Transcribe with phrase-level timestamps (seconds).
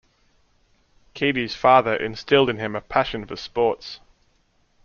[1.13, 3.99] Keady's father instilled in him a passion for sports.